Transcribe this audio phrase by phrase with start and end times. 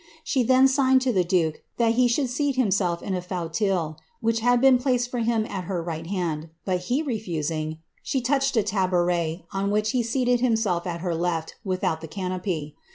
[0.23, 4.39] She then signed to the duke that he should seat hinuwlf in i fruteuil, which
[4.39, 8.63] had been placed for him at her right hand, but be Rfnstng, she touched a
[8.63, 12.75] tabouret, on which he seated himself at her left, withoat tlie canopy.